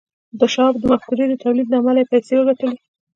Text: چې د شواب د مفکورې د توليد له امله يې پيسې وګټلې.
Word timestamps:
چې 0.31 0.35
د 0.39 0.41
شواب 0.53 0.73
د 0.79 0.83
مفکورې 0.91 1.25
د 1.29 1.33
توليد 1.43 1.67
له 1.69 1.77
امله 1.81 1.99
يې 2.01 2.09
پيسې 2.11 2.33
وګټلې. 2.37 2.77